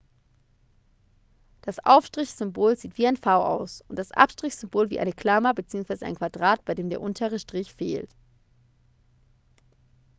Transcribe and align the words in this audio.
das 1.61 1.77
aufstrich 1.77 2.29
-symbol 2.29 2.75
sieht 2.75 2.97
wie 2.97 3.05
ein 3.05 3.17
v 3.17 3.35
aus 3.45 3.83
und 3.87 3.99
das 3.99 4.11
abstrich 4.11 4.53
-symbol 4.53 4.89
wie 4.89 4.99
eine 4.99 5.13
klammer 5.13 5.53
bzw. 5.53 6.03
ein 6.03 6.15
quadrat 6.15 6.65
bei 6.65 6.73
dem 6.73 6.89
der 6.89 7.01
untere 7.01 7.37
strich 7.37 7.71
fehlt 7.71 8.09